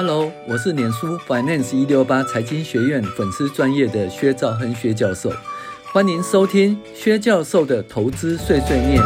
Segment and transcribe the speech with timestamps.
[0.00, 5.32] Hello，我是脸书 Finance 一六八财经学院粉丝专业的薛兆亨薛教授，
[5.92, 9.02] 欢迎收听薛教授的投资碎碎念。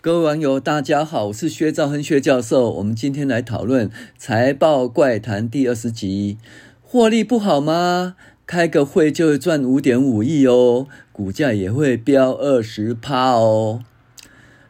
[0.00, 2.70] 各位网友，大家好，我是薛兆亨薛教授。
[2.70, 6.38] 我们今天来讨论财报怪谈第二十集，
[6.80, 8.14] 获利不好吗？
[8.46, 13.80] 开个会就会赚五点五亿哦，股价也会飙二十趴哦。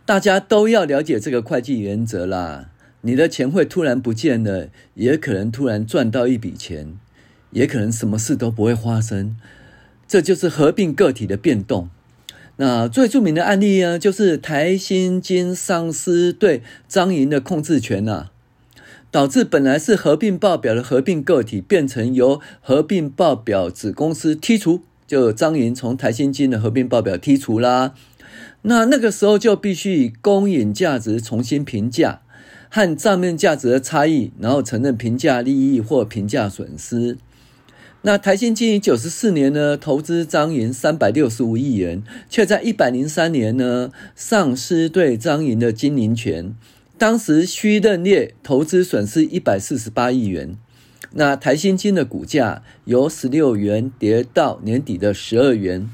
[0.07, 2.71] 大家都要了解这个会计原则啦。
[3.01, 6.99] 你的钱会突然不见了，也可能突然赚到一笔钱，
[7.51, 9.37] 也可能什么事都不会发生。
[10.07, 11.89] 这就是合并个体的变动。
[12.57, 18.31] 那最著名的案例呢，就是台新金丧失对彰银的控制权啊。
[19.11, 27.95] 导致本来是合并报表的合并个体变成由合并报表子公司剔除，就彰银从台新金的合并报表剔除啦。
[28.67, 32.23] 那那个时候就必须以公允价值重新评价
[32.71, 37.19] 和账面价值的差异，然后承认评价利益或评价损失。
[38.01, 46.55] 那台新金于九十四年呢，投资彰银三百六十五亿元，却在一百零三年呢丧失对彰银的经营权。
[46.97, 50.57] 当时需认列投资损失一百四十八亿元，
[51.13, 55.91] 那台新金的股价由十六元跌到年底的十二元。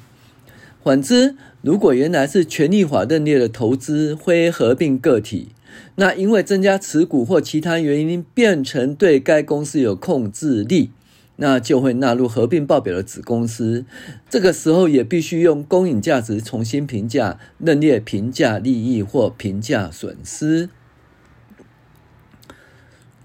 [0.83, 5.49] 反之，如果原来是权益法认列的投资非合并个体，
[5.97, 10.91] 那因为增加持股或其他原因变成对该公司有控制力，
[11.37, 13.85] 那就会纳入合并报表的子公司。
[14.29, 20.71] 这个时候也必须用公允价值重新评价，认列评价利益或评价损失。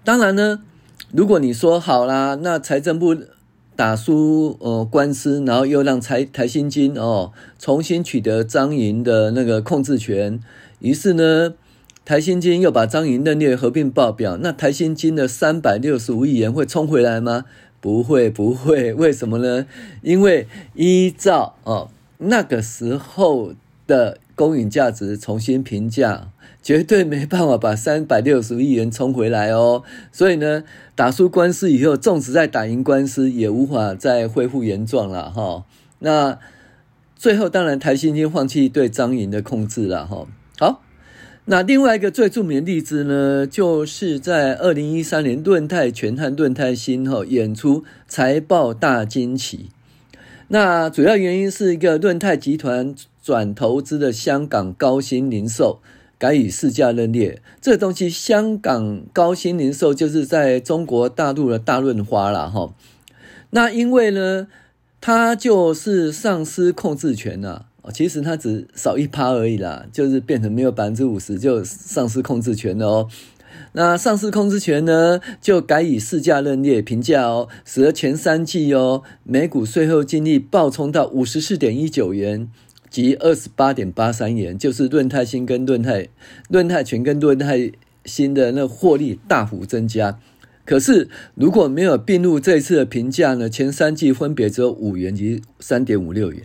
[0.03, 0.61] 当然呢，
[1.11, 3.15] 如果你说好啦，那财政部
[3.75, 10.39] 打输呃官司，然后又让台台新金哦重新取得张银的那个控制权，
[10.79, 11.53] 于是呢，
[12.05, 17.45] 台新金又把张银认列合并报表，那台新金的三百六十五亿元会冲回来吗？
[17.81, 19.65] 不会，不会， 为什么呢？
[20.01, 23.53] 因为依照哦那个时候
[23.85, 26.29] 的公允价值重新评价。
[26.61, 30.63] 绝对没办法把三百六十亿元冲回来哦，所以呢，
[30.95, 35.63] 打输官司以后，纵使再打赢官司，也无法再恢复原状了哈。
[35.99, 36.39] 那
[37.15, 40.27] 最后，当然台新金放弃对彰银的控制了哈。
[40.57, 40.81] 好，
[41.45, 49.69] 那另外一个最著名的例子呢，就是在二零一三年，润泰全和润泰新哈演出财报大惊奇。
[50.47, 55.79] 那主要原因是一个润泰集团转投资的香港高新零售。
[56.17, 62.73] 改以市价认列，这个东西，香港高新零售就是在中国大陆的大润发了哈。
[63.49, 64.47] 那因为呢，
[65.01, 73.09] 它就是丧失控制权了，其实它只少一趴而已啦，就是变成没有百分之五十就丧失控制权了哦。
[73.73, 82.49] 那丧失控制权呢，就改以市价认列评价哦，使得前三季哦，每股税后净利暴冲到五十四点一九元。
[82.95, 86.07] 即二十八点八三元，就是润泰新跟润泰、
[86.47, 87.69] 润泰全跟润泰
[88.05, 90.17] 新的那获利大幅增加。
[90.63, 96.43] 可是如果没有并入这一次的评价呢，前三季分别只有五元及三点五六元。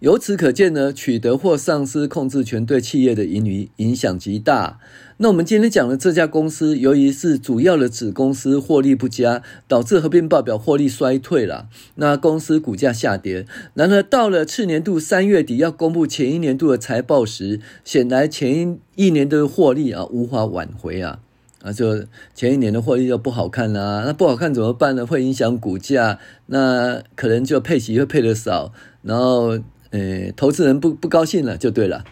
[0.00, 4.78] 由此可见呢，取得或丧失控制权对企业的盈余影响极大。
[5.16, 11.68] 那我们今天讲的这家公司，由于是主要的子公司获利不佳，导致合并报表获利衰退了。
[11.94, 13.46] 那公司股价下跌。
[13.74, 21.20] 然而到了次年度三月底要公布前一年度的财报时，显然前一年的获利啊无法挽回啊
[21.62, 22.04] 啊，就
[22.34, 24.02] 前一年的获利就不好看啦。
[24.04, 25.06] 那不好看怎么办呢？
[25.06, 29.58] 会影响股价，那可能就配息会配得少，然后。
[29.94, 32.04] 呃，投资人不不高兴了，就对了，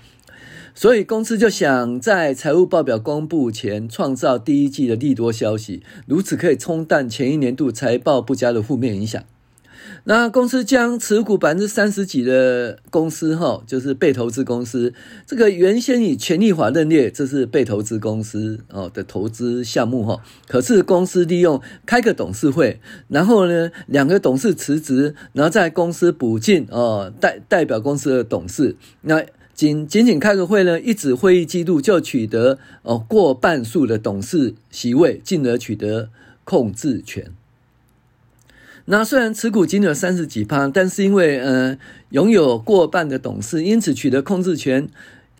[0.72, 9.24] 所以公司就想在财务报表公布前创造第一季的利多消息，如此可以冲淡前一年度财报不佳的负面影响。
[10.04, 14.92] 那公司将持股百分之三十几的公司，哈，就是被投资公司。
[15.26, 20.20] 这个原先以权益法认列，这是被投资公司哦的投资项目，哈。
[20.48, 28.76] 可是公司利用开个董事会，然后呢，两个董事辞职，然后在公司补进哦代代表公司的董事。
[29.02, 29.24] 那
[29.54, 36.08] 仅仅仅开个会呢，一纸会议记录就取得哦过半数的董事席位，进而取得
[36.44, 37.32] 控制权。
[38.86, 41.78] 那虽然持股仅有三十几趴，但是因为呃
[42.10, 44.88] 拥有过半的董事，因此取得控制权。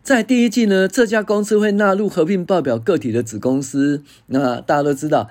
[0.02, 4.02] 在第一季呢，这家公司会纳入合并报表个体的子公司。
[4.26, 5.30] 那大家都知道，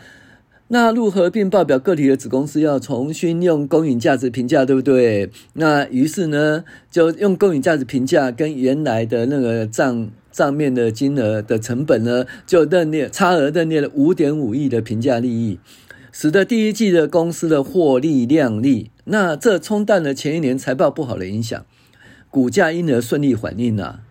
[0.70, 5.30] 纳入合并报表个体的子公司要重新用公允价值评价，对不对？
[5.54, 15.60] 那于是呢，就用公允价值评价跟原来的那个账账面的金额的成本呢，就认列差额认列了五点五亿的评价利益，
[16.12, 18.92] 使得第一季的公司的获利亮丽。
[19.06, 21.66] 那这冲淡了前一年财报不好的影响，
[22.30, 24.02] 股价因而顺利反应啊。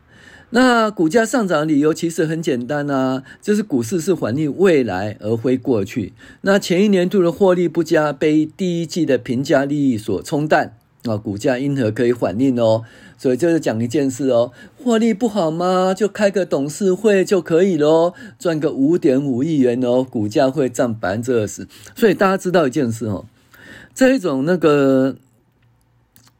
[0.52, 6.12] 那股价上涨理由其实很简单啊，就是股市是反映未来而非过去。
[6.40, 12.84] 那前一年度的获利不佳，被第一季的评价利益所冲淡啊，股价因何可以反应哦。
[13.16, 14.52] 所以就是讲一件事哦，
[14.82, 15.92] 获利不好吗？
[15.94, 21.66] 就开个董事会就可以咯，赚个五点五亿元哦，股价会涨百分之二十。
[21.94, 23.26] 所以大家知道一件事哦，
[23.94, 25.16] 这一种那个，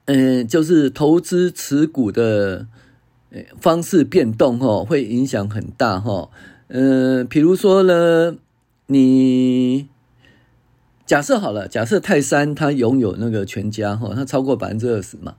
[0.07, 2.67] 嗯，就是投资持股的。
[3.61, 6.29] 方式变动哦，会影响很大哈。
[6.67, 8.35] 嗯，比如说呢，
[8.89, 9.50] 你
[11.11, 15.35] 假设好了，假设泰山他拥有那个全家哈，他超过百分之二十嘛。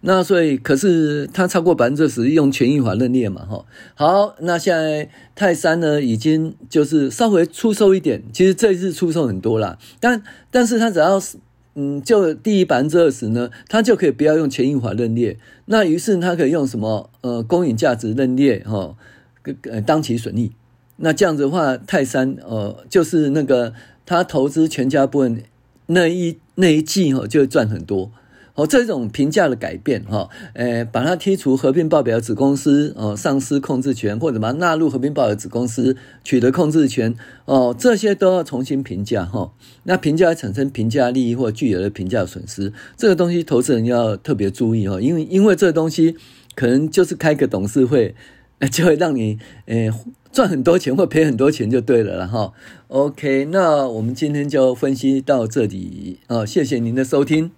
[0.00, 3.66] 那所以，可是他超过百分之二十，用权益法认列嘛哈。
[3.94, 11.36] 好，那现在泰山呢，已经就是稍微出售一点，其实这一次出售很多啦，但但是他只要是。
[11.74, 15.36] 嗯，就第一百分之二十呢，他就可以不要用权益法认列，
[15.66, 17.10] 那于是他可以用什么？
[17.20, 18.96] 呃，公允价值认列哈，
[19.70, 20.52] 呃，当期损益。
[20.96, 23.74] 那这样子的话，泰山呃，就是那个
[24.06, 25.42] 他投资全家部分
[25.86, 28.10] 那一那一季哈，就会赚很多。
[28.56, 37.16] 哦，这种评价的改变，哈，诶，把它剔除合并报表子公司，哦，丧失控制权，或者把它纳入合并报表子公司取得控制权，
[37.46, 39.52] 哦，这些都要重新评价，哈。
[39.82, 46.14] 那评价产生评价利益或巨额的评价损失，这个东西投资人要特别注意，哈，因为因为这个东西
[46.54, 48.14] 可能就是开个董事会，
[48.70, 49.36] 就会让你，
[49.66, 49.90] 诶，
[50.34, 52.52] 赚很多钱或赔很多钱就对了，然后。
[52.88, 57.52] OK，那我们今天就分析到这里，啊，谢谢您的收听。